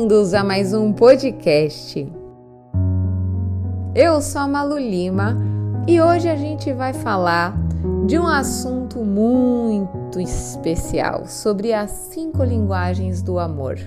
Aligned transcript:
bem-vindos 0.00 0.32
a 0.32 0.42
mais 0.42 0.72
um 0.72 0.94
podcast. 0.94 2.10
Eu 3.94 4.22
sou 4.22 4.40
a 4.40 4.48
Malu 4.48 4.78
Lima 4.78 5.36
e 5.86 6.00
hoje 6.00 6.26
a 6.26 6.36
gente 6.36 6.72
vai 6.72 6.94
falar 6.94 7.54
de 8.06 8.18
um 8.18 8.26
assunto 8.26 9.00
muito 9.00 10.18
especial 10.18 11.26
sobre 11.26 11.74
as 11.74 11.90
cinco 11.90 12.42
linguagens 12.42 13.20
do 13.20 13.38
amor. 13.38 13.78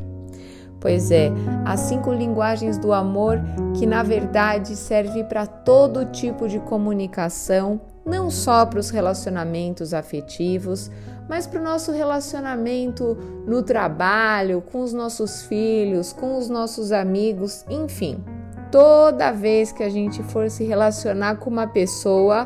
Pois 0.83 1.11
é, 1.11 1.31
as 1.63 1.79
cinco 1.79 2.11
linguagens 2.11 2.77
do 2.77 2.91
amor 2.91 3.39
que 3.73 3.85
na 3.85 4.03
verdade 4.03 4.75
serve 4.75 5.23
para 5.23 5.47
todo 5.47 6.07
tipo 6.07 6.45
de 6.45 6.59
comunicação, 6.59 7.79
não 8.05 8.29
só 8.29 8.65
para 8.65 8.81
os 8.81 8.89
relacionamentos 8.89 9.93
afetivos, 9.93 10.91
mas 11.29 11.47
para 11.47 11.61
o 11.61 11.63
nosso 11.63 11.93
relacionamento 11.93 13.17
no 13.47 13.63
trabalho, 13.63 14.61
com 14.61 14.81
os 14.81 14.91
nossos 14.91 15.43
filhos, 15.43 16.11
com 16.11 16.37
os 16.37 16.49
nossos 16.49 16.91
amigos, 16.91 17.63
enfim. 17.69 18.21
Toda 18.69 19.31
vez 19.31 19.71
que 19.71 19.83
a 19.83 19.89
gente 19.89 20.21
for 20.21 20.49
se 20.49 20.65
relacionar 20.65 21.37
com 21.37 21.49
uma 21.49 21.65
pessoa, 21.65 22.45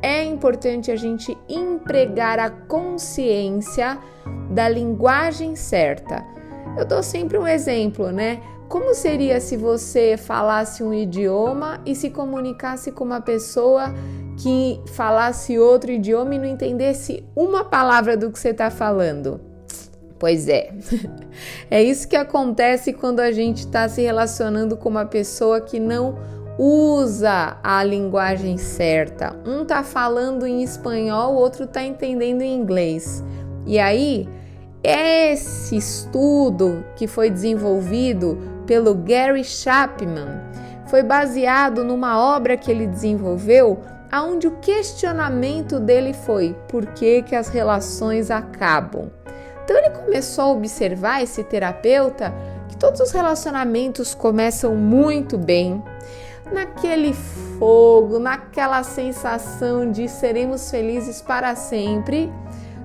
é 0.00 0.22
importante 0.22 0.92
a 0.92 0.96
gente 0.96 1.36
empregar 1.48 2.38
a 2.38 2.48
consciência 2.48 3.98
da 4.52 4.68
linguagem 4.68 5.56
certa. 5.56 6.24
Eu 6.76 6.84
dou 6.84 7.02
sempre 7.02 7.38
um 7.38 7.46
exemplo, 7.46 8.10
né? 8.10 8.40
Como 8.68 8.94
seria 8.94 9.38
se 9.40 9.56
você 9.56 10.16
falasse 10.16 10.82
um 10.82 10.94
idioma 10.94 11.80
e 11.84 11.94
se 11.94 12.08
comunicasse 12.08 12.90
com 12.90 13.04
uma 13.04 13.20
pessoa 13.20 13.92
que 14.38 14.80
falasse 14.94 15.58
outro 15.58 15.90
idioma 15.90 16.34
e 16.34 16.38
não 16.38 16.46
entendesse 16.46 17.22
uma 17.36 17.64
palavra 17.64 18.16
do 18.16 18.30
que 18.30 18.38
você 18.38 18.48
está 18.48 18.70
falando. 18.70 19.40
Pois 20.18 20.48
é, 20.48 20.72
é 21.70 21.82
isso 21.82 22.08
que 22.08 22.16
acontece 22.16 22.92
quando 22.92 23.20
a 23.20 23.30
gente 23.30 23.58
está 23.58 23.88
se 23.88 24.00
relacionando 24.00 24.76
com 24.76 24.88
uma 24.88 25.04
pessoa 25.04 25.60
que 25.60 25.78
não 25.78 26.16
usa 26.58 27.58
a 27.62 27.82
linguagem 27.84 28.56
certa. 28.56 29.36
Um 29.44 29.64
tá 29.64 29.82
falando 29.82 30.46
em 30.46 30.62
espanhol, 30.62 31.34
o 31.34 31.36
outro 31.36 31.66
tá 31.66 31.82
entendendo 31.82 32.40
em 32.40 32.54
inglês. 32.54 33.22
E 33.66 33.78
aí, 33.78 34.28
esse 34.82 35.76
estudo 35.76 36.84
que 36.96 37.06
foi 37.06 37.30
desenvolvido 37.30 38.38
pelo 38.66 38.94
Gary 38.94 39.44
Chapman 39.44 40.40
foi 40.86 41.02
baseado 41.02 41.84
numa 41.84 42.18
obra 42.18 42.56
que 42.56 42.70
ele 42.70 42.86
desenvolveu 42.86 43.80
aonde 44.10 44.46
o 44.46 44.58
questionamento 44.58 45.80
dele 45.80 46.12
foi: 46.12 46.56
por 46.68 46.86
que, 46.86 47.22
que 47.22 47.34
as 47.34 47.48
relações 47.48 48.30
acabam? 48.30 49.10
Então 49.64 49.76
ele 49.76 49.90
começou 49.90 50.44
a 50.44 50.52
observar 50.52 51.22
esse 51.22 51.42
terapeuta 51.44 52.34
que 52.68 52.76
todos 52.76 53.00
os 53.00 53.12
relacionamentos 53.12 54.14
começam 54.14 54.74
muito 54.74 55.38
bem, 55.38 55.82
naquele 56.52 57.14
fogo, 57.58 58.18
naquela 58.18 58.82
sensação 58.82 59.90
de 59.90 60.08
seremos 60.08 60.70
felizes 60.70 61.22
para 61.22 61.54
sempre 61.54 62.30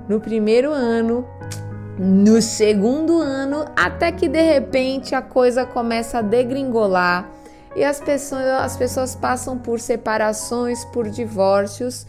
no 0.08 0.22
primeiro 0.22 0.72
ano, 0.72 1.28
no 1.98 2.42
segundo 2.42 3.20
ano, 3.20 3.66
até 3.76 4.12
que 4.12 4.30
de 4.30 4.42
repente 4.42 5.16
a 5.16 5.22
coisa 5.22 5.66
começa 5.66 6.20
a 6.20 6.22
degringolar 6.22 7.31
e 7.76 7.84
as 7.84 8.00
pessoas, 8.00 8.45
as 8.45 8.78
pessoas 8.78 9.16
passam 9.16 9.58
por 9.58 9.80
separações, 9.80 10.86
por 10.86 11.09
divórcios. 11.09 12.06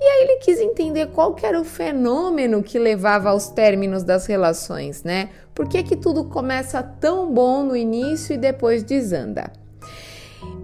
E 0.00 0.04
aí 0.04 0.22
ele 0.24 0.36
quis 0.38 0.60
entender 0.60 1.08
qual 1.08 1.36
era 1.42 1.60
o 1.60 1.64
fenômeno 1.64 2.62
que 2.62 2.78
levava 2.78 3.30
aos 3.30 3.48
términos 3.48 4.04
das 4.04 4.26
relações, 4.26 5.02
né? 5.02 5.28
Por 5.54 5.68
que, 5.68 5.82
que 5.82 5.96
tudo 5.96 6.24
começa 6.24 6.82
tão 6.82 7.32
bom 7.32 7.64
no 7.64 7.76
início 7.76 8.34
e 8.34 8.38
depois 8.38 8.84
desanda? 8.84 9.52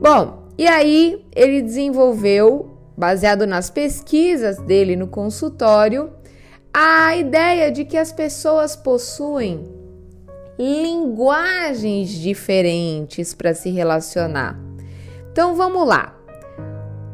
Bom, 0.00 0.44
e 0.56 0.68
aí 0.68 1.24
ele 1.34 1.62
desenvolveu, 1.62 2.78
baseado 2.96 3.44
nas 3.44 3.70
pesquisas 3.70 4.58
dele 4.58 4.94
no 4.94 5.08
consultório, 5.08 6.10
a 6.76 7.16
ideia 7.16 7.70
de 7.70 7.84
que 7.84 7.96
as 7.96 8.10
pessoas 8.10 8.74
possuem 8.74 9.64
linguagens 10.58 12.10
diferentes 12.10 13.32
para 13.32 13.54
se 13.54 13.70
relacionar. 13.70 14.58
Então 15.30 15.54
vamos 15.54 15.86
lá. 15.86 16.12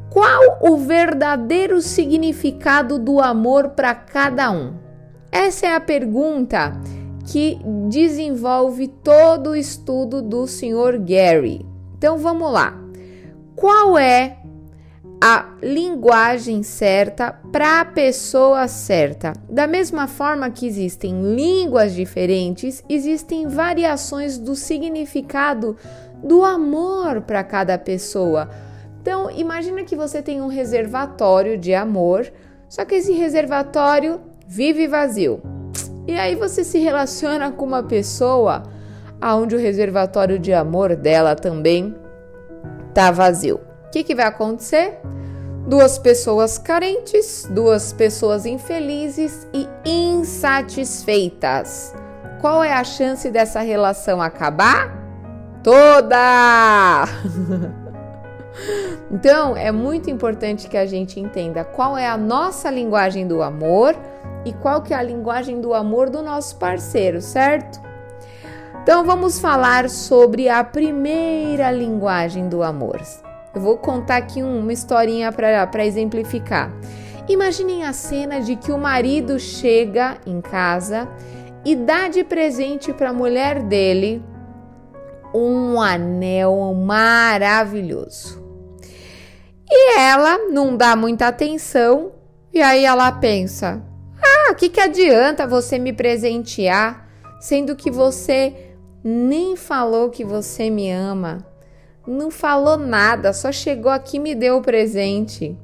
Qual 0.09 0.59
o 0.62 0.78
verdadeiro 0.78 1.82
significado 1.82 2.98
do 2.98 3.21
amor 3.21 3.71
para 3.71 3.94
cada 3.94 4.50
um? 4.50 4.75
Essa 5.31 5.66
é 5.66 5.75
a 5.75 5.81
pergunta 5.81 6.72
que 7.31 7.60
desenvolve 7.88 8.88
todo 8.88 9.50
o 9.50 9.56
estudo 9.56 10.22
do 10.22 10.47
Sr. 10.47 10.98
Gary. 10.98 11.66
Então 11.97 12.16
vamos 12.16 12.50
lá. 12.50 12.77
Qual 13.54 13.98
é 13.98 14.40
a 15.23 15.51
linguagem 15.63 16.63
certa 16.63 17.33
para 17.53 17.81
a 17.81 17.85
pessoa 17.85 18.67
certa. 18.67 19.35
Da 19.51 19.67
mesma 19.67 20.09
forma 20.09 20.49
que 20.49 20.67
existem 20.67 21.35
línguas 21.35 21.93
diferentes, 21.93 22.83
existem 22.89 23.47
variações 23.47 24.39
do 24.39 24.57
significado 24.57 25.77
do 26.25 26.43
amor 26.43 27.21
para 27.21 27.45
cada 27.45 27.77
pessoa. 27.77 28.49
Então, 29.03 29.31
imagina 29.31 29.85
que 29.85 29.95
você 29.95 30.23
tem 30.23 30.41
um 30.41 30.49
reservatório 30.49 31.59
de 31.59 31.75
amor, 31.75 32.31
só 32.69 32.85
que 32.85 32.95
esse 32.95 33.13
reservatório 33.13 34.21
vive 34.47 34.87
vazio. 34.87 35.43
E 36.07 36.15
aí 36.15 36.35
você 36.35 36.65
se 36.65 36.79
relaciona 36.79 37.53
com 37.53 37.67
uma 37.67 37.83
pessoa 37.83 38.63
aonde 39.21 39.55
o 39.55 39.59
reservatório 39.59 40.39
de 40.39 40.53
amor 40.53 40.97
dela 40.97 41.35
também 41.35 41.95
tá 42.95 43.11
vazio. 43.11 43.70
O 43.91 43.93
que, 43.93 44.05
que 44.05 44.15
vai 44.15 44.27
acontecer? 44.27 45.01
Duas 45.67 45.99
pessoas 45.99 46.56
carentes, 46.59 47.45
duas 47.51 47.93
pessoas 47.93 48.47
infelizes 48.47 49.49
e 49.53 49.67
insatisfeitas. 49.84 51.93
Qual 52.41 52.62
é 52.62 52.73
a 52.73 52.84
chance 52.84 53.28
dessa 53.33 53.62
relação 53.62 54.23
acabar? 54.23 54.97
Toda! 55.65 57.05
então, 59.11 59.56
é 59.56 59.73
muito 59.73 60.09
importante 60.09 60.69
que 60.69 60.77
a 60.77 60.87
gente 60.87 61.19
entenda 61.19 61.65
qual 61.65 61.99
é 61.99 62.07
a 62.07 62.17
nossa 62.17 62.71
linguagem 62.71 63.27
do 63.27 63.43
amor 63.43 63.97
e 64.45 64.53
qual 64.53 64.83
que 64.83 64.95
é 64.95 64.97
a 64.97 65.03
linguagem 65.03 65.61
do 65.61 65.75
amor 65.75 66.11
do 66.11 66.22
nosso 66.22 66.55
parceiro, 66.59 67.21
certo? 67.21 67.81
Então, 68.84 69.05
vamos 69.05 69.41
falar 69.41 69.91
sobre 69.91 70.49
a 70.49 70.62
primeira 70.62 71.72
linguagem 71.72 72.49
do 72.49 72.62
amor. 72.62 73.01
Eu 73.55 73.61
vou 73.61 73.77
contar 73.77 74.16
aqui 74.16 74.43
uma 74.43 74.72
historinha 74.72 75.33
para 75.33 75.84
exemplificar. 75.84 76.72
Imaginem 77.28 77.84
a 77.84 77.93
cena 77.93 78.41
de 78.41 78.56
que 78.56 78.72
o 78.72 78.78
marido 78.78 79.38
chega 79.38 80.19
em 80.27 80.41
casa 80.41 81.09
e 81.65 81.77
dá 81.77 82.09
de 82.09 82.25
presente 82.25 82.93
para 82.93 83.10
a 83.10 83.12
mulher 83.12 83.62
dele 83.62 84.22
um 85.34 85.81
anel 85.81 86.75
maravilhoso. 86.75 88.41
E 89.71 89.99
ela 89.99 90.49
não 90.49 90.77
dá 90.77 90.97
muita 90.97 91.28
atenção 91.28 92.12
e 92.53 92.60
aí 92.60 92.84
ela 92.84 93.12
pensa: 93.12 93.83
"Ah, 94.21 94.50
o 94.53 94.55
que 94.55 94.69
que 94.69 94.81
adianta 94.81 95.47
você 95.47 95.78
me 95.78 95.93
presentear, 95.93 97.09
sendo 97.41 97.77
que 97.77 97.91
você 97.91 98.75
nem 99.05 99.55
falou 99.55 100.10
que 100.10 100.25
você 100.25 100.69
me 100.69 100.91
ama?" 100.91 101.50
Não 102.10 102.31
falou 102.31 102.76
nada, 102.76 103.32
só 103.32 103.53
chegou 103.53 103.91
aqui 103.91 104.16
e 104.16 104.21
me 104.21 104.34
deu 104.34 104.59
o 104.59 104.62
presente. 104.62 105.56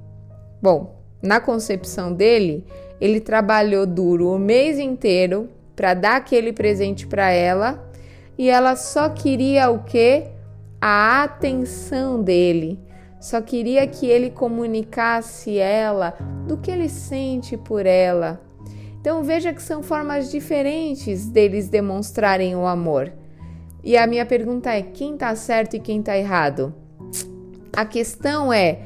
Bom, 0.62 0.96
na 1.20 1.40
concepção 1.40 2.12
dele, 2.12 2.64
ele 3.00 3.20
trabalhou 3.20 3.86
duro 3.86 4.30
o 4.30 4.38
mês 4.38 4.78
inteiro 4.78 5.48
para 5.74 5.93
dar 5.93 6.16
aquele 6.16 6.52
presente 6.52 7.06
para 7.06 7.31
ela 7.31 7.84
e 8.38 8.48
ela 8.48 8.76
só 8.76 9.08
queria 9.08 9.70
o 9.70 9.82
quê? 9.82 10.28
A 10.81 11.25
atenção 11.25 12.22
dele. 12.22 12.78
Só 13.20 13.40
queria 13.40 13.87
que 13.87 14.06
ele 14.06 14.31
comunicasse 14.31 15.58
ela 15.58 16.14
do 16.46 16.56
que 16.56 16.70
ele 16.70 16.88
sente 16.88 17.56
por 17.56 17.84
ela. 17.87 18.40
Então 19.00 19.22
veja 19.22 19.52
que 19.52 19.62
são 19.62 19.82
formas 19.82 20.31
diferentes 20.31 21.28
deles 21.28 21.69
demonstrarem 21.69 22.54
o 22.54 22.66
amor. 22.66 23.12
E 23.87 23.97
a 23.97 24.05
minha 24.05 24.27
pergunta 24.27 24.71
é: 24.73 24.83
quem 24.83 25.15
está 25.15 25.33
certo 25.37 25.77
e 25.77 25.81
quem 25.81 26.00
está 26.00 26.19
errado? 26.19 26.75
A 27.73 27.85
questão 27.85 28.53
é: 28.53 28.81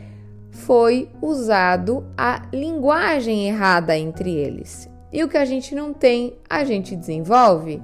foi 0.50 1.08
usado 1.23 2.05
a 2.19 2.43
linguagem 2.52 3.49
errada 3.49 3.97
entre 3.97 4.35
eles. 4.35 4.91
E 5.11 5.25
o 5.25 5.29
que 5.29 5.38
a 5.38 5.44
gente 5.47 5.75
não 5.75 5.94
tem, 5.94 6.37
a 6.49 6.64
gente 6.64 6.94
desenvolve. 6.94 7.82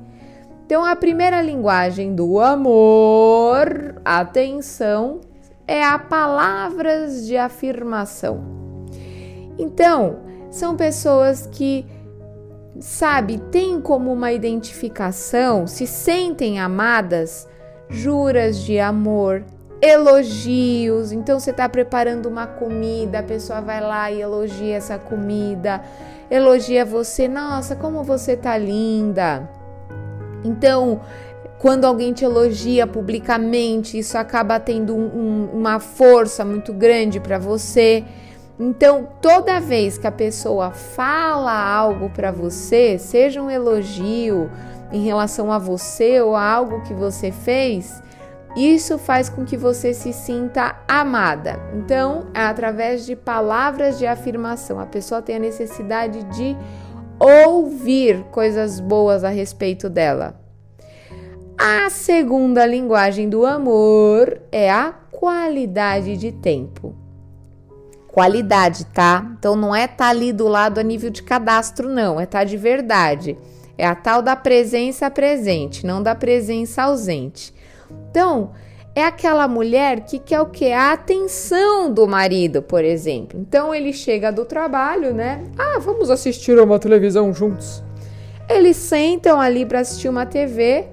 Então, 0.66 0.84
a 0.84 0.94
primeira 0.94 1.40
linguagem 1.40 2.14
do 2.14 2.38
amor, 2.38 3.94
atenção, 4.04 5.22
é 5.66 5.82
a 5.82 5.98
palavras 5.98 7.26
de 7.26 7.36
afirmação. 7.36 8.44
Então, 9.58 10.18
são 10.50 10.76
pessoas 10.76 11.46
que 11.46 11.86
sabe, 12.80 13.38
tem 13.50 13.80
como 13.80 14.12
uma 14.12 14.32
identificação, 14.32 15.66
se 15.66 15.86
sentem 15.86 16.58
amadas, 16.58 17.48
juras 17.88 18.58
de 18.58 18.78
amor, 18.78 19.44
elogios. 19.80 21.12
Então 21.12 21.38
você 21.38 21.50
está 21.50 21.68
preparando 21.68 22.26
uma 22.26 22.46
comida, 22.46 23.20
a 23.20 23.22
pessoa 23.22 23.60
vai 23.60 23.80
lá 23.80 24.10
e 24.10 24.20
elogia 24.20 24.76
essa 24.76 24.98
comida, 24.98 25.82
elogia 26.30 26.84
você, 26.84 27.28
nossa, 27.28 27.76
como 27.76 28.02
você 28.02 28.36
tá 28.36 28.56
linda. 28.56 29.48
Então, 30.44 31.00
quando 31.58 31.84
alguém 31.84 32.12
te 32.12 32.24
elogia 32.24 32.86
publicamente, 32.86 33.98
isso 33.98 34.16
acaba 34.18 34.60
tendo 34.60 34.94
um, 34.94 35.06
um, 35.06 35.48
uma 35.52 35.80
força 35.80 36.44
muito 36.44 36.72
grande 36.72 37.18
para 37.18 37.38
você. 37.38 38.04
Então, 38.58 39.06
toda 39.20 39.60
vez 39.60 39.98
que 39.98 40.06
a 40.06 40.12
pessoa 40.12 40.70
fala 40.70 41.52
algo 41.52 42.08
para 42.08 42.32
você, 42.32 42.98
seja 42.98 43.42
um 43.42 43.50
elogio 43.50 44.50
em 44.90 45.04
relação 45.04 45.52
a 45.52 45.58
você 45.58 46.20
ou 46.22 46.34
a 46.34 46.42
algo 46.42 46.82
que 46.82 46.94
você 46.94 47.30
fez, 47.30 48.02
isso 48.56 48.96
faz 48.96 49.28
com 49.28 49.44
que 49.44 49.58
você 49.58 49.92
se 49.92 50.10
sinta 50.14 50.74
amada. 50.88 51.60
Então, 51.74 52.28
é 52.32 52.40
através 52.40 53.04
de 53.04 53.14
palavras 53.14 53.98
de 53.98 54.06
afirmação. 54.06 54.80
A 54.80 54.86
pessoa 54.86 55.20
tem 55.20 55.36
a 55.36 55.40
necessidade 55.40 56.24
de 56.24 56.56
ouvir 57.18 58.24
coisas 58.30 58.80
boas 58.80 59.22
a 59.22 59.28
respeito 59.28 59.90
dela. 59.90 60.40
A 61.58 61.90
segunda 61.90 62.64
linguagem 62.64 63.28
do 63.28 63.44
amor 63.44 64.40
é 64.50 64.70
a 64.70 64.94
qualidade 65.10 66.16
de 66.16 66.32
tempo 66.32 66.95
qualidade, 68.16 68.86
tá? 68.86 69.30
Então 69.38 69.54
não 69.54 69.76
é 69.76 69.86
tá 69.86 70.08
ali 70.08 70.32
do 70.32 70.48
lado 70.48 70.80
a 70.80 70.82
nível 70.82 71.10
de 71.10 71.22
cadastro, 71.22 71.86
não, 71.86 72.18
é 72.18 72.24
tá 72.24 72.44
de 72.44 72.56
verdade. 72.56 73.36
É 73.76 73.86
a 73.86 73.94
tal 73.94 74.22
da 74.22 74.34
presença 74.34 75.10
presente, 75.10 75.84
não 75.84 76.02
da 76.02 76.14
presença 76.14 76.84
ausente. 76.84 77.52
Então, 78.10 78.52
é 78.94 79.04
aquela 79.04 79.46
mulher 79.46 80.00
que 80.06 80.18
quer 80.18 80.40
o 80.40 80.46
que? 80.46 80.72
A 80.72 80.94
atenção 80.94 81.92
do 81.92 82.08
marido, 82.08 82.62
por 82.62 82.82
exemplo. 82.82 83.38
Então 83.38 83.74
ele 83.74 83.92
chega 83.92 84.32
do 84.32 84.46
trabalho, 84.46 85.12
né? 85.12 85.44
Ah, 85.58 85.78
vamos 85.78 86.08
assistir 86.08 86.58
uma 86.58 86.78
televisão 86.78 87.34
juntos. 87.34 87.84
Eles 88.48 88.78
sentam 88.78 89.38
ali 89.38 89.66
para 89.66 89.80
assistir 89.80 90.08
uma 90.08 90.24
TV, 90.24 90.86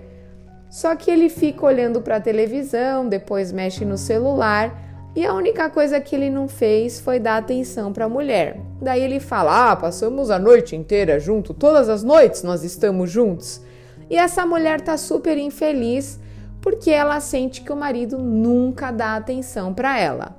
só 0.69 0.93
que 0.93 1.09
ele 1.09 1.29
fica 1.29 1.65
olhando 1.65 2.01
para 2.01 2.17
a 2.17 2.19
televisão, 2.19 3.07
depois 3.07 3.53
mexe 3.53 3.85
no 3.85 3.97
celular 3.97 4.92
e 5.15 5.25
a 5.25 5.33
única 5.33 5.69
coisa 5.69 5.99
que 5.99 6.15
ele 6.15 6.29
não 6.29 6.47
fez 6.47 6.99
foi 6.99 7.19
dar 7.19 7.37
atenção 7.37 7.93
para 7.93 8.05
a 8.05 8.09
mulher. 8.09 8.59
Daí 8.81 9.01
ele 9.01 9.19
fala: 9.19 9.71
Ah, 9.71 9.75
passamos 9.75 10.31
a 10.31 10.39
noite 10.39 10.75
inteira 10.75 11.19
junto, 11.19 11.53
todas 11.53 11.87
as 11.87 12.03
noites 12.03 12.41
nós 12.41 12.63
estamos 12.63 13.11
juntos. 13.11 13.61
E 14.09 14.17
essa 14.17 14.45
mulher 14.45 14.81
tá 14.81 14.97
super 14.97 15.37
infeliz 15.37 16.19
porque 16.61 16.89
ela 16.89 17.19
sente 17.19 17.61
que 17.61 17.71
o 17.71 17.75
marido 17.75 18.17
nunca 18.17 18.89
dá 18.89 19.15
atenção 19.15 19.73
para 19.73 19.99
ela. 19.99 20.35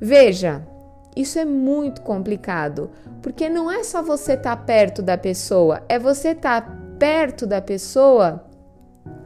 Veja, 0.00 0.66
isso 1.14 1.38
é 1.38 1.44
muito 1.44 2.00
complicado, 2.00 2.90
porque 3.20 3.48
não 3.48 3.70
é 3.70 3.84
só 3.84 4.02
você 4.02 4.32
estar 4.32 4.56
tá 4.56 4.62
perto 4.62 5.02
da 5.02 5.16
pessoa, 5.16 5.82
é 5.88 5.98
você 5.98 6.30
estar 6.30 6.62
tá 6.62 6.76
perto 6.98 7.46
da 7.46 7.60
pessoa 7.60 8.44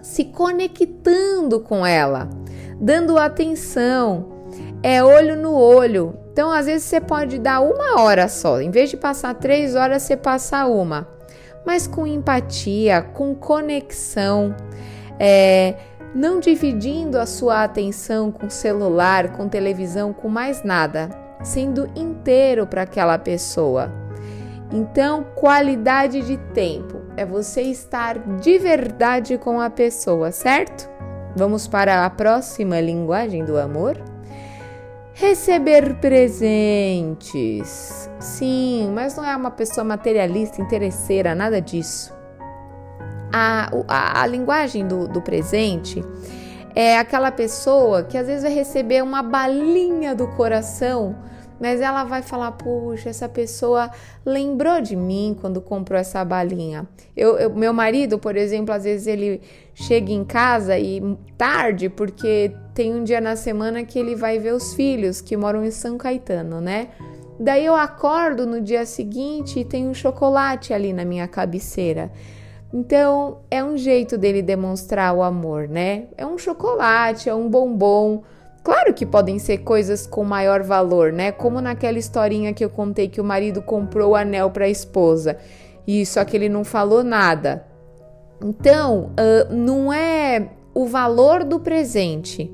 se 0.02 0.25
conectando 0.25 1.61
com 1.61 1.87
ela, 1.87 2.28
dando 2.81 3.19
atenção, 3.19 4.36
é 4.87 5.03
olho 5.03 5.37
no 5.37 5.53
olho. 5.53 6.17
Então, 6.31 6.49
às 6.49 6.67
vezes, 6.67 6.85
você 6.85 7.00
pode 7.00 7.41
dar 7.41 7.61
uma 7.61 8.00
hora 8.00 8.29
só, 8.29 8.61
em 8.61 8.71
vez 8.71 8.88
de 8.88 8.97
passar 8.97 9.35
três 9.35 9.75
horas, 9.75 10.05
você 10.05 10.17
passa 10.17 10.65
uma. 10.67 11.09
Mas 11.67 11.88
com 11.88 12.06
empatia, 12.06 13.03
com 13.03 13.35
conexão, 13.35 14.55
é, 15.19 15.75
não 16.15 16.38
dividindo 16.38 17.19
a 17.19 17.27
sua 17.27 17.65
atenção 17.65 18.31
com 18.31 18.49
celular, 18.49 19.33
com 19.33 19.49
televisão, 19.49 20.12
com 20.12 20.29
mais 20.29 20.62
nada, 20.62 21.11
sendo 21.43 21.91
inteiro 21.97 22.65
para 22.65 22.83
aquela 22.83 23.19
pessoa. 23.19 23.91
Então, 24.71 25.25
qualidade 25.35 26.23
de 26.23 26.37
tempo 26.55 27.00
é 27.17 27.27
você 27.27 27.62
estar 27.62 28.21
de 28.38 28.56
verdade 28.56 29.37
com 29.37 29.61
a 29.61 29.69
pessoa, 29.69 30.31
certo? 30.31 30.88
Vamos 31.35 31.67
para 31.67 32.06
a 32.06 32.11
próxima 32.11 32.81
linguagem 32.81 33.44
do 33.44 33.59
amor? 33.59 34.15
Receber 35.18 35.94
presentes. 35.94 37.30
Sim, 38.20 38.92
mas 38.94 39.16
não 39.16 39.24
é 39.24 39.34
uma 39.34 39.50
pessoa 39.50 39.82
materialista, 39.82 40.60
interesseira, 40.60 41.34
nada 41.34 41.58
disso. 41.58 42.14
A, 43.32 43.70
a, 43.88 44.20
a 44.20 44.26
linguagem 44.26 44.86
do, 44.86 45.08
do 45.08 45.22
presente 45.22 46.04
é 46.74 46.98
aquela 46.98 47.32
pessoa 47.32 48.02
que 48.02 48.18
às 48.18 48.26
vezes 48.26 48.42
vai 48.42 48.52
receber 48.52 49.02
uma 49.02 49.22
balinha 49.22 50.14
do 50.14 50.28
coração 50.28 51.16
mas 51.61 51.81
ela 51.81 52.05
vai 52.05 52.23
falar: 52.23 52.53
puxa, 52.53 53.11
essa 53.11 53.29
pessoa 53.29 53.91
lembrou 54.25 54.81
de 54.81 54.97
mim 54.97 55.37
quando 55.41 55.61
comprou 55.61 55.99
essa 55.99 56.25
balinha. 56.25 56.87
Eu, 57.17 57.38
eu, 57.38 57.55
meu 57.55 57.73
marido, 57.73 58.19
por 58.19 58.37
exemplo, 58.37 58.75
às 58.75 58.85
vezes 58.85 59.06
ele 59.06 59.41
chega 59.75 60.12
em 60.12 60.25
casa 60.25 60.79
e 60.79 61.03
tarde, 61.37 61.88
porque 61.88 62.53
tem 62.75 62.94
um 62.94 63.05
dia 63.05 63.20
na 63.20 63.37
semana 63.37 63.85
que 63.85 63.99
ele 63.99 64.14
vai 64.14 64.38
ver 64.38 64.53
os 64.53 64.75
filhos 64.75 65.20
que 65.20 65.37
moram 65.37 65.64
em 65.64 65.70
São 65.70 65.97
Caetano, 65.97 66.61
né? 66.61 66.88
Daí 67.38 67.67
eu 67.67 67.75
acordo 67.75 68.47
no 68.47 68.61
dia 68.61 68.87
seguinte 68.87 69.61
e 69.61 69.64
tem 69.64 69.87
um 69.87 69.93
chocolate 69.93 70.73
ali 70.73 70.93
na 70.93 71.05
minha 71.05 71.29
cabeceira. 71.29 72.11
Então 72.73 73.38
é 73.50 73.62
um 73.62 73.76
jeito 73.76 74.19
dele 74.19 74.43
demonstrar 74.43 75.14
o 75.14 75.23
amor, 75.23 75.69
né? 75.69 76.09
É 76.17 76.26
um 76.26 76.38
chocolate, 76.38 77.29
é 77.29 77.35
um 77.35 77.49
bombom 77.49 78.23
Claro 78.66 78.92
que 78.92 79.06
podem 79.06 79.38
ser 79.38 79.58
coisas 79.58 80.08
com 80.08 80.24
maior 80.24 80.60
valor, 80.60 81.12
né? 81.12 81.30
Como 81.30 81.60
naquela 81.60 82.00
historinha 82.00 82.52
que 82.52 82.64
eu 82.64 82.68
contei 82.68 83.06
que 83.06 83.20
o 83.20 83.24
marido 83.24 83.62
comprou 83.62 84.10
o 84.10 84.16
anel 84.16 84.50
para 84.50 84.64
a 84.64 84.68
esposa 84.68 85.38
e 85.86 86.04
só 86.04 86.24
que 86.24 86.36
ele 86.36 86.48
não 86.48 86.64
falou 86.64 87.04
nada. 87.04 87.64
Então, 88.42 89.12
uh, 89.12 89.54
não 89.54 89.92
é 89.92 90.48
o 90.74 90.84
valor 90.84 91.44
do 91.44 91.60
presente, 91.60 92.52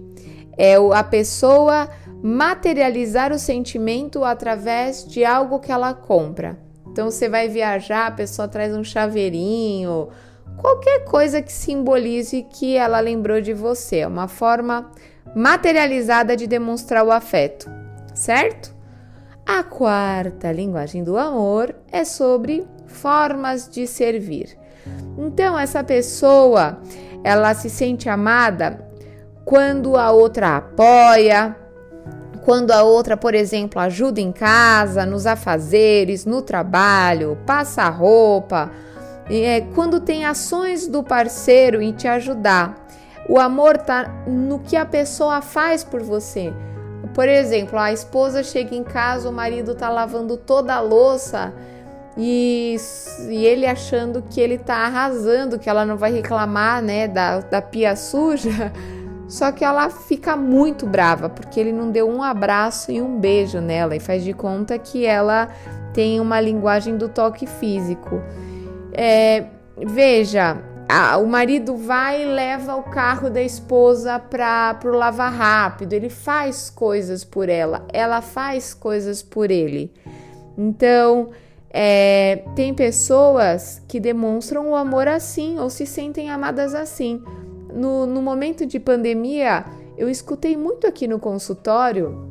é 0.58 0.74
a 0.74 1.02
pessoa 1.02 1.88
materializar 2.22 3.32
o 3.32 3.38
sentimento 3.38 4.22
através 4.22 5.08
de 5.08 5.24
algo 5.24 5.60
que 5.60 5.72
ela 5.72 5.94
compra. 5.94 6.58
Então, 6.90 7.10
você 7.10 7.26
vai 7.26 7.48
viajar, 7.48 8.08
a 8.08 8.12
pessoa 8.12 8.46
traz 8.46 8.76
um 8.76 8.84
chaveirinho, 8.84 10.10
qualquer 10.58 11.06
coisa 11.06 11.40
que 11.40 11.50
simbolize 11.50 12.46
que 12.50 12.76
ela 12.76 13.00
lembrou 13.00 13.40
de 13.40 13.54
você. 13.54 14.00
É 14.00 14.06
uma 14.06 14.28
forma 14.28 14.90
materializada 15.34 16.36
de 16.36 16.46
demonstrar 16.46 17.04
o 17.04 17.10
afeto, 17.10 17.70
certo? 18.14 18.74
A 19.46 19.62
quarta 19.62 20.52
linguagem 20.52 21.02
do 21.02 21.18
amor 21.18 21.74
é 21.90 22.04
sobre 22.04 22.66
formas 22.86 23.68
de 23.68 23.86
servir. 23.86 24.56
Então, 25.18 25.58
essa 25.58 25.82
pessoa, 25.82 26.78
ela 27.24 27.54
se 27.54 27.68
sente 27.68 28.08
amada 28.08 28.88
quando 29.44 29.96
a 29.96 30.10
outra 30.10 30.56
apoia, 30.56 31.56
quando 32.44 32.72
a 32.72 32.82
outra, 32.82 33.16
por 33.16 33.34
exemplo, 33.34 33.80
ajuda 33.80 34.20
em 34.20 34.32
casa, 34.32 35.06
nos 35.06 35.26
afazeres, 35.26 36.24
no 36.24 36.42
trabalho, 36.42 37.38
passa 37.46 37.88
roupa, 37.88 38.70
é, 39.30 39.60
quando 39.74 40.00
tem 40.00 40.24
ações 40.24 40.86
do 40.86 41.02
parceiro 41.02 41.80
em 41.80 41.92
te 41.92 42.08
ajudar. 42.08 42.81
O 43.28 43.38
amor 43.38 43.78
tá 43.78 44.10
no 44.26 44.58
que 44.58 44.76
a 44.76 44.84
pessoa 44.84 45.40
faz 45.40 45.84
por 45.84 46.02
você. 46.02 46.52
Por 47.14 47.28
exemplo, 47.28 47.78
a 47.78 47.92
esposa 47.92 48.42
chega 48.42 48.74
em 48.74 48.82
casa, 48.82 49.28
o 49.28 49.32
marido 49.32 49.74
tá 49.74 49.88
lavando 49.88 50.36
toda 50.36 50.74
a 50.74 50.80
louça 50.80 51.52
e, 52.16 52.76
e 53.28 53.44
ele 53.44 53.66
achando 53.66 54.22
que 54.22 54.40
ele 54.40 54.58
tá 54.58 54.76
arrasando, 54.76 55.58
que 55.58 55.68
ela 55.68 55.84
não 55.84 55.96
vai 55.96 56.12
reclamar, 56.12 56.82
né, 56.82 57.06
da, 57.08 57.40
da 57.40 57.62
pia 57.62 57.94
suja. 57.96 58.72
Só 59.28 59.50
que 59.50 59.64
ela 59.64 59.88
fica 59.88 60.36
muito 60.36 60.86
brava 60.86 61.28
porque 61.28 61.58
ele 61.58 61.72
não 61.72 61.90
deu 61.90 62.08
um 62.08 62.22
abraço 62.22 62.92
e 62.92 63.00
um 63.00 63.18
beijo 63.18 63.60
nela 63.60 63.96
e 63.96 64.00
faz 64.00 64.22
de 64.22 64.34
conta 64.34 64.78
que 64.78 65.06
ela 65.06 65.48
tem 65.94 66.20
uma 66.20 66.38
linguagem 66.38 66.96
do 66.98 67.08
toque 67.08 67.46
físico. 67.46 68.20
É, 68.92 69.44
veja, 69.78 70.58
o 71.20 71.26
marido 71.26 71.76
vai 71.76 72.22
e 72.22 72.26
leva 72.26 72.76
o 72.76 72.82
carro 72.82 73.30
da 73.30 73.42
esposa 73.42 74.18
para 74.18 74.78
o 74.84 74.88
lavar 74.88 75.32
rápido, 75.32 75.92
ele 75.92 76.10
faz 76.10 76.68
coisas 76.68 77.24
por 77.24 77.48
ela, 77.48 77.86
ela 77.92 78.20
faz 78.20 78.74
coisas 78.74 79.22
por 79.22 79.50
ele. 79.50 79.92
Então, 80.56 81.30
é, 81.70 82.44
tem 82.54 82.74
pessoas 82.74 83.82
que 83.88 83.98
demonstram 83.98 84.70
o 84.70 84.76
amor 84.76 85.08
assim 85.08 85.58
ou 85.58 85.70
se 85.70 85.86
sentem 85.86 86.30
amadas 86.30 86.74
assim. 86.74 87.22
No, 87.72 88.04
no 88.06 88.20
momento 88.20 88.66
de 88.66 88.78
pandemia, 88.78 89.64
eu 89.96 90.08
escutei 90.08 90.56
muito 90.56 90.86
aqui 90.86 91.08
no 91.08 91.18
consultório 91.18 92.30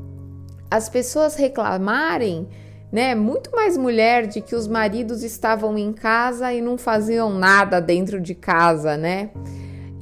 as 0.71 0.87
pessoas 0.87 1.35
reclamarem 1.35 2.47
né? 2.91 3.15
Muito 3.15 3.51
mais 3.51 3.77
mulher 3.77 4.27
de 4.27 4.41
que 4.41 4.55
os 4.55 4.67
maridos 4.67 5.23
estavam 5.23 5.77
em 5.77 5.93
casa 5.93 6.53
e 6.53 6.61
não 6.61 6.77
faziam 6.77 7.29
nada 7.37 7.79
dentro 7.79 8.19
de 8.19 8.35
casa, 8.35 8.97
né? 8.97 9.29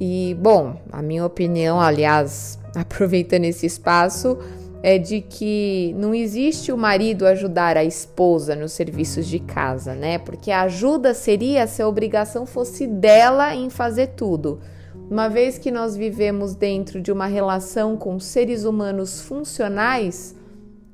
E 0.00 0.36
bom, 0.40 0.80
a 0.90 1.00
minha 1.00 1.24
opinião, 1.24 1.80
aliás, 1.80 2.58
aproveitando 2.74 3.44
esse 3.44 3.66
espaço, 3.66 4.38
é 4.82 4.96
de 4.96 5.20
que 5.20 5.94
não 5.98 6.14
existe 6.14 6.72
o 6.72 6.78
marido 6.78 7.26
ajudar 7.26 7.76
a 7.76 7.84
esposa 7.84 8.56
nos 8.56 8.72
serviços 8.72 9.26
de 9.26 9.38
casa, 9.38 9.94
né? 9.94 10.18
Porque 10.18 10.50
a 10.50 10.62
ajuda 10.62 11.12
seria 11.12 11.66
se 11.66 11.82
a 11.82 11.88
obrigação 11.88 12.46
fosse 12.46 12.86
dela 12.86 13.54
em 13.54 13.68
fazer 13.68 14.08
tudo. 14.08 14.58
Uma 15.10 15.28
vez 15.28 15.58
que 15.58 15.70
nós 15.70 15.96
vivemos 15.96 16.54
dentro 16.54 17.00
de 17.00 17.12
uma 17.12 17.26
relação 17.26 17.96
com 17.96 18.18
seres 18.18 18.64
humanos 18.64 19.20
funcionais, 19.20 20.34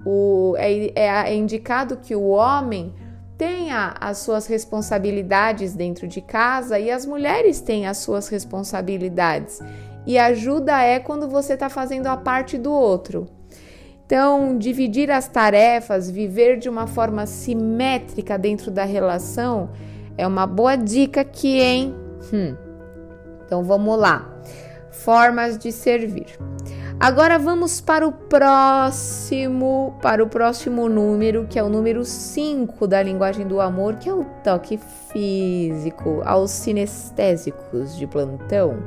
o, 0.07 0.55
é, 0.57 0.93
é, 0.95 1.33
é 1.33 1.35
indicado 1.35 1.97
que 1.97 2.15
o 2.15 2.29
homem 2.29 2.95
tenha 3.37 3.95
as 4.01 4.19
suas 4.19 4.47
responsabilidades 4.47 5.75
dentro 5.75 6.07
de 6.07 6.21
casa 6.21 6.79
e 6.79 6.91
as 6.91 7.05
mulheres 7.05 7.61
têm 7.61 7.87
as 7.87 7.99
suas 7.99 8.29
responsabilidades. 8.29 9.61
E 10.07 10.17
ajuda 10.17 10.81
é 10.81 11.01
quando 11.01 11.29
você 11.29 11.55
está 11.55 11.69
fazendo 11.69 12.07
a 12.07 12.17
parte 12.17 12.57
do 12.57 12.73
outro. 12.73 13.27
Então, 14.07 14.57
dividir 14.57 15.11
as 15.11 15.27
tarefas, 15.27 16.09
viver 16.09 16.59
de 16.59 16.69
uma 16.69 16.87
forma 16.87 17.27
simétrica 17.27 18.39
dentro 18.39 18.71
da 18.71 18.85
relação 18.85 19.71
é 20.17 20.25
uma 20.25 20.47
boa 20.47 20.77
dica 20.77 21.23
aqui, 21.23 21.59
hein? 21.59 21.95
Hum. 22.33 22.55
Então, 23.45 23.65
vamos 23.65 23.99
lá. 23.99 24.33
Formas 24.93 25.59
de 25.59 25.73
servir. 25.73 26.39
Agora 26.99 27.38
vamos 27.38 27.79
para 27.79 28.09
o 28.09 28.11
próximo, 28.11 29.95
para 30.00 30.25
o 30.25 30.29
próximo 30.29 30.88
número, 30.88 31.47
que 31.47 31.59
é 31.59 31.62
o 31.62 31.69
número 31.69 32.07
5 32.07 32.87
da 32.87 33.03
linguagem 33.03 33.47
do 33.47 33.61
amor, 33.61 33.97
que 33.97 34.09
é 34.09 34.15
o 34.15 34.25
toque 34.43 34.79
físico 35.12 36.23
aos 36.25 36.50
sinestésicos 36.50 37.95
de 37.97 38.07
plantão. 38.07 38.79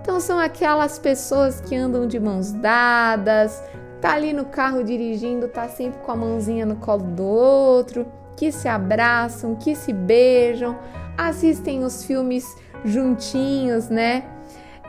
Então 0.00 0.20
são 0.20 0.38
aquelas 0.38 0.96
pessoas 1.00 1.60
que 1.60 1.74
andam 1.74 2.06
de 2.06 2.20
mãos 2.20 2.52
dadas, 2.52 3.60
tá 4.00 4.12
ali 4.12 4.32
no 4.32 4.44
carro 4.44 4.84
dirigindo, 4.84 5.48
tá 5.48 5.68
sempre 5.68 5.98
com 6.00 6.12
a 6.12 6.16
mãozinha 6.16 6.64
no 6.64 6.76
colo 6.76 7.02
do 7.02 7.24
outro, 7.24 8.06
que 8.36 8.52
se 8.52 8.68
abraçam, 8.68 9.56
que 9.56 9.74
se 9.74 9.92
beijam, 9.92 10.78
assistem 11.18 11.82
os 11.82 12.04
filmes 12.04 12.46
juntinhos, 12.84 13.88
né? 13.88 14.22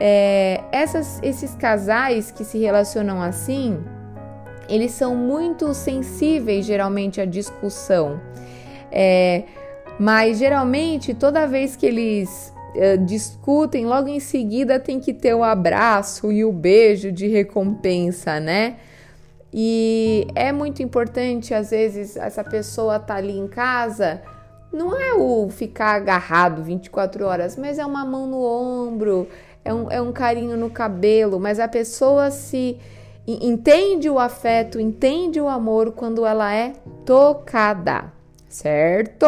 É, 0.00 0.62
essas, 0.72 1.20
esses 1.22 1.54
casais 1.54 2.30
que 2.30 2.44
se 2.44 2.58
relacionam 2.58 3.22
assim, 3.22 3.82
eles 4.68 4.92
são 4.92 5.14
muito 5.14 5.72
sensíveis 5.74 6.64
geralmente 6.64 7.20
à 7.20 7.24
discussão. 7.24 8.20
É, 8.90 9.44
mas 9.98 10.38
geralmente 10.38 11.14
toda 11.14 11.46
vez 11.46 11.76
que 11.76 11.86
eles 11.86 12.52
é, 12.74 12.96
discutem, 12.96 13.86
logo 13.86 14.08
em 14.08 14.20
seguida 14.20 14.80
tem 14.80 14.98
que 14.98 15.12
ter 15.12 15.34
o 15.34 15.42
abraço 15.42 16.32
e 16.32 16.44
o 16.44 16.52
beijo 16.52 17.12
de 17.12 17.28
recompensa, 17.28 18.40
né? 18.40 18.76
E 19.52 20.26
é 20.34 20.50
muito 20.50 20.82
importante, 20.82 21.52
às 21.52 21.70
vezes, 21.70 22.16
essa 22.16 22.42
pessoa 22.42 22.98
tá 22.98 23.16
ali 23.16 23.38
em 23.38 23.46
casa, 23.46 24.22
não 24.72 24.98
é 24.98 25.12
o 25.12 25.50
ficar 25.50 25.96
agarrado 25.96 26.62
24 26.62 27.26
horas, 27.26 27.56
mas 27.58 27.78
é 27.78 27.84
uma 27.84 28.06
mão 28.06 28.26
no 28.26 28.42
ombro, 28.42 29.28
é 29.64 29.72
um, 29.72 29.90
é 29.90 30.00
um 30.00 30.12
carinho 30.12 30.56
no 30.56 30.70
cabelo, 30.70 31.38
mas 31.38 31.60
a 31.60 31.68
pessoa 31.68 32.30
se 32.30 32.78
entende 33.26 34.10
o 34.10 34.18
afeto, 34.18 34.80
entende 34.80 35.40
o 35.40 35.48
amor 35.48 35.92
quando 35.92 36.26
ela 36.26 36.52
é 36.52 36.72
tocada, 37.04 38.12
certo? 38.48 39.26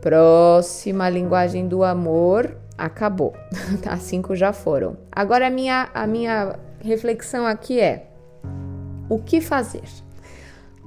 Próxima 0.00 1.10
linguagem 1.10 1.68
do 1.68 1.84
amor, 1.84 2.56
acabou. 2.78 3.34
As 3.86 4.00
cinco 4.04 4.34
já 4.34 4.52
foram. 4.52 4.96
Agora 5.12 5.46
a 5.46 5.50
minha, 5.50 5.90
a 5.92 6.06
minha 6.06 6.58
reflexão 6.80 7.46
aqui 7.46 7.78
é: 7.78 8.06
o 9.08 9.18
que 9.18 9.40
fazer? 9.40 9.84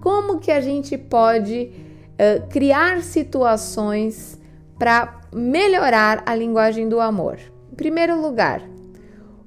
Como 0.02 0.40
que 0.40 0.52
a 0.52 0.60
gente 0.60 0.98
pode 0.98 1.72
uh, 2.14 2.48
criar 2.50 3.04
situações 3.04 4.40
para 4.80 5.22
melhorar 5.32 6.24
a 6.26 6.36
linguagem 6.36 6.90
do 6.90 7.00
amor? 7.00 7.38
Em 7.74 7.76
primeiro 7.76 8.22
lugar, 8.22 8.62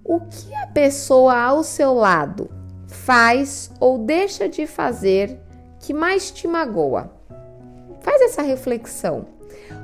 o 0.03 0.19
que 0.19 0.53
a 0.57 0.67
pessoa 0.67 1.41
ao 1.41 1.63
seu 1.63 1.95
lado 1.95 2.51
faz 2.89 3.71
ou 3.79 3.99
deixa 3.99 4.49
de 4.49 4.67
fazer 4.67 5.39
que 5.79 5.95
mais 5.95 6.33
te 6.33 6.49
magoa? 6.49 7.13
Faz 8.01 8.21
essa 8.23 8.43
reflexão. 8.43 9.27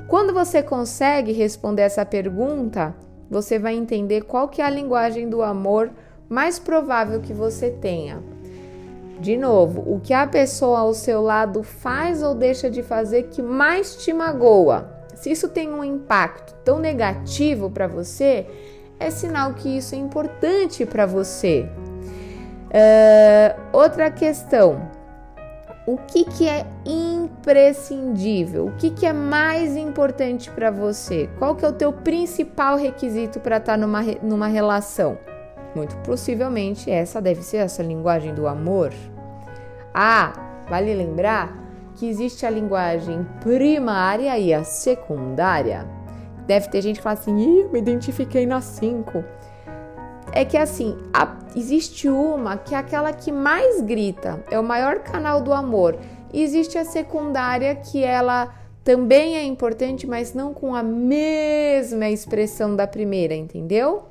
Quando 0.09 0.33
você 0.33 0.61
consegue 0.61 1.31
responder 1.31 1.83
essa 1.83 2.05
pergunta, 2.05 2.93
você 3.31 3.57
vai 3.57 3.75
entender 3.75 4.23
qual 4.23 4.49
que 4.49 4.61
é 4.61 4.65
a 4.65 4.69
linguagem 4.69 5.29
do 5.29 5.41
amor 5.41 5.89
mais 6.27 6.59
provável 6.59 7.21
que 7.21 7.31
você 7.31 7.69
tenha. 7.69 8.21
De 9.21 9.37
novo, 9.37 9.85
o 9.87 10.01
que 10.01 10.13
a 10.13 10.27
pessoa 10.27 10.79
ao 10.79 10.93
seu 10.93 11.21
lado 11.21 11.63
faz 11.63 12.21
ou 12.21 12.35
deixa 12.35 12.69
de 12.69 12.83
fazer 12.83 13.29
que 13.29 13.41
mais 13.41 13.95
te 13.95 14.11
magoa? 14.11 14.92
Se 15.23 15.31
isso 15.31 15.47
tem 15.47 15.69
um 15.69 15.85
impacto 15.85 16.53
tão 16.65 16.79
negativo 16.79 17.69
para 17.69 17.87
você, 17.87 18.45
é 18.99 19.09
sinal 19.09 19.53
que 19.53 19.77
isso 19.77 19.95
é 19.95 19.97
importante 19.97 20.85
para 20.85 21.05
você. 21.05 21.65
Uh, 22.67 23.57
outra 23.71 24.11
questão: 24.11 24.85
o 25.87 25.95
que, 25.95 26.25
que 26.25 26.49
é 26.49 26.65
imprescindível? 26.85 28.65
O 28.65 28.71
que, 28.73 28.89
que 28.89 29.05
é 29.05 29.13
mais 29.13 29.77
importante 29.77 30.51
para 30.51 30.69
você? 30.69 31.29
Qual 31.39 31.55
que 31.55 31.63
é 31.63 31.69
o 31.69 31.73
teu 31.73 31.93
principal 31.93 32.75
requisito 32.75 33.39
para 33.39 33.55
estar 33.59 33.73
tá 33.73 33.77
numa, 33.77 34.01
numa 34.21 34.47
relação? 34.47 35.17
Muito 35.73 35.95
possivelmente 35.99 36.91
essa 36.91 37.21
deve 37.21 37.43
ser 37.43 37.57
essa 37.57 37.81
linguagem 37.81 38.35
do 38.35 38.45
amor. 38.45 38.91
Ah, 39.93 40.33
vale 40.69 40.93
lembrar 40.93 41.62
que 41.95 42.07
existe 42.07 42.45
a 42.45 42.49
linguagem 42.49 43.25
primária 43.41 44.37
e 44.37 44.53
a 44.53 44.63
secundária. 44.63 45.87
Deve 46.45 46.69
ter 46.69 46.81
gente 46.81 46.97
que 46.97 47.03
fala 47.03 47.13
assim, 47.13 47.37
Ih, 47.37 47.69
me 47.71 47.79
identifiquei 47.79 48.45
na 48.45 48.61
5. 48.61 49.23
É 50.31 50.43
que 50.43 50.57
assim, 50.57 50.97
a, 51.13 51.37
existe 51.55 52.09
uma 52.09 52.57
que 52.57 52.73
é 52.73 52.77
aquela 52.77 53.13
que 53.13 53.31
mais 53.31 53.81
grita, 53.81 54.43
é 54.49 54.59
o 54.59 54.63
maior 54.63 54.99
canal 54.99 55.41
do 55.41 55.53
amor. 55.53 55.97
E 56.33 56.41
existe 56.41 56.77
a 56.77 56.83
secundária 56.83 57.75
que 57.75 58.03
ela 58.03 58.53
também 58.83 59.37
é 59.37 59.43
importante, 59.43 60.05
mas 60.07 60.33
não 60.33 60.53
com 60.53 60.75
a 60.75 60.83
mesma 60.83 62.09
expressão 62.09 62.75
da 62.75 62.85
primeira, 62.87 63.33
entendeu? 63.33 64.05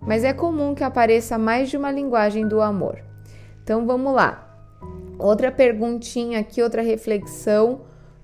Mas 0.00 0.24
é 0.24 0.32
comum 0.32 0.74
que 0.74 0.82
apareça 0.82 1.38
mais 1.38 1.68
de 1.68 1.76
uma 1.76 1.90
linguagem 1.90 2.48
do 2.48 2.60
amor. 2.60 2.98
Então 3.62 3.86
vamos 3.86 4.14
lá. 4.14 4.47
Outra 5.18 5.50
perguntinha 5.50 6.38
aqui, 6.38 6.62
outra 6.62 6.80
reflexão 6.80 7.80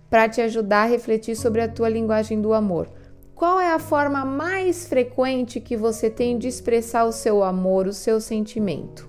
para 0.08 0.28
te 0.28 0.40
ajudar 0.40 0.82
a 0.82 0.86
refletir 0.86 1.34
sobre 1.34 1.60
a 1.60 1.68
tua 1.68 1.88
linguagem 1.88 2.40
do 2.40 2.54
amor. 2.54 2.88
Qual 3.34 3.58
é 3.58 3.72
a 3.72 3.80
forma 3.80 4.24
mais 4.24 4.86
frequente 4.86 5.58
que 5.58 5.76
você 5.76 6.08
tem 6.08 6.38
de 6.38 6.46
expressar 6.46 7.04
o 7.04 7.10
seu 7.10 7.42
amor, 7.42 7.88
o 7.88 7.92
seu 7.92 8.20
sentimento? 8.20 9.08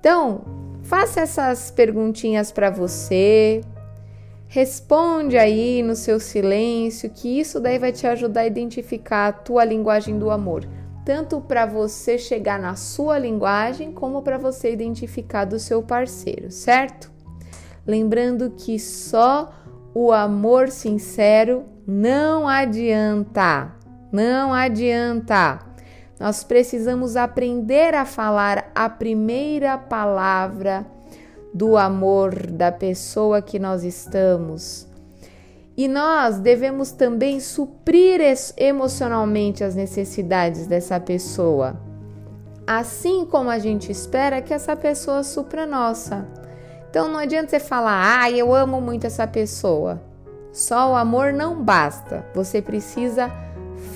Então, 0.00 0.44
faça 0.82 1.20
essas 1.20 1.70
perguntinhas 1.70 2.50
para 2.50 2.70
você. 2.70 3.60
Responde 4.48 5.38
aí 5.38 5.80
no 5.80 5.94
seu 5.94 6.18
silêncio, 6.18 7.08
que 7.08 7.38
isso 7.38 7.60
daí 7.60 7.78
vai 7.78 7.92
te 7.92 8.04
ajudar 8.04 8.40
a 8.40 8.46
identificar 8.46 9.28
a 9.28 9.32
tua 9.32 9.64
linguagem 9.64 10.18
do 10.18 10.28
amor 10.28 10.66
tanto 11.04 11.40
para 11.40 11.66
você 11.66 12.16
chegar 12.16 12.58
na 12.58 12.76
sua 12.76 13.18
linguagem, 13.18 13.92
como 13.92 14.22
para 14.22 14.38
você 14.38 14.72
identificar 14.72 15.44
do 15.44 15.58
seu 15.58 15.82
parceiro, 15.82 16.50
certo? 16.50 17.10
Lembrando 17.86 18.50
que 18.50 18.78
só 18.78 19.52
o 19.94 20.12
amor 20.12 20.68
sincero 20.68 21.64
não 21.86 22.46
adianta, 22.48 23.72
não 24.12 24.54
adianta. 24.54 25.58
Nós 26.20 26.44
precisamos 26.44 27.16
aprender 27.16 27.94
a 27.94 28.04
falar 28.04 28.70
a 28.74 28.88
primeira 28.88 29.76
palavra 29.76 30.86
do 31.52 31.76
amor 31.76 32.46
da 32.46 32.70
pessoa 32.70 33.42
que 33.42 33.58
nós 33.58 33.82
estamos 33.82 34.91
e 35.76 35.88
nós 35.88 36.38
devemos 36.38 36.92
também 36.92 37.40
suprir 37.40 38.20
emocionalmente 38.56 39.64
as 39.64 39.74
necessidades 39.74 40.66
dessa 40.66 41.00
pessoa, 41.00 41.80
assim 42.66 43.24
como 43.24 43.50
a 43.50 43.58
gente 43.58 43.90
espera 43.90 44.42
que 44.42 44.52
essa 44.52 44.76
pessoa 44.76 45.22
supra 45.22 45.62
a 45.62 45.66
nossa. 45.66 46.26
Então 46.90 47.08
não 47.08 47.18
adianta 47.18 47.50
você 47.50 47.60
falar, 47.60 48.20
ah, 48.20 48.30
eu 48.30 48.54
amo 48.54 48.80
muito 48.80 49.06
essa 49.06 49.26
pessoa. 49.26 50.02
Só 50.52 50.92
o 50.92 50.96
amor 50.96 51.32
não 51.32 51.62
basta, 51.62 52.26
você 52.34 52.60
precisa 52.60 53.30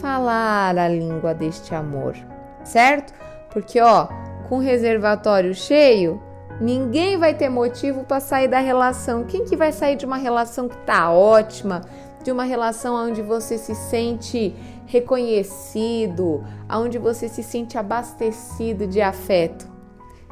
falar 0.01 0.79
a 0.79 0.89
língua 0.89 1.35
deste 1.35 1.75
amor, 1.75 2.17
certo? 2.65 3.13
Porque, 3.51 3.79
ó, 3.81 4.09
com 4.49 4.57
o 4.57 4.63
reservatório 4.63 5.55
cheio, 5.55 6.23
Ninguém 6.61 7.19
vai 7.19 7.35
ter 7.35 7.49
motivo 7.49 8.05
para 8.05 8.21
sair 8.21 8.49
da 8.49 8.61
relação. 8.61 9.25
Quem 9.25 9.45
que 9.45 9.57
vai 9.57 9.73
sair 9.73 9.97
de 9.97 10.07
uma 10.07 10.17
relação 10.17 10.69
que 10.69 10.77
tá 10.79 11.11
ótima, 11.11 11.83
de 12.25 12.33
uma 12.33 12.45
relação 12.45 12.95
onde 12.95 13.21
você 13.23 13.59
se 13.59 13.75
sente 13.75 14.55
reconhecido, 14.87 16.45
onde 16.71 16.99
você 16.99 17.29
se 17.29 17.43
sente 17.43 17.77
abastecido 17.77 18.87
de 18.87 19.01
afeto? 19.01 19.67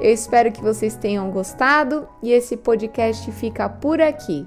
Eu 0.01 0.13
espero 0.13 0.51
que 0.51 0.61
vocês 0.61 0.97
tenham 0.97 1.31
gostado 1.31 2.09
e 2.23 2.33
esse 2.33 2.57
podcast 2.57 3.31
fica 3.33 3.69
por 3.69 4.01
aqui. 4.01 4.47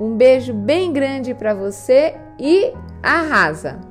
Um 0.00 0.16
beijo 0.16 0.52
bem 0.54 0.92
grande 0.92 1.34
para 1.34 1.54
você 1.54 2.16
e 2.38 2.72
arrasa! 3.02 3.89